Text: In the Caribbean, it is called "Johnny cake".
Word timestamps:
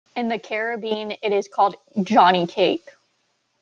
In 0.15 0.29
the 0.29 0.39
Caribbean, 0.39 1.11
it 1.11 1.31
is 1.31 1.47
called 1.47 1.75
"Johnny 2.01 2.47
cake". 2.47 2.89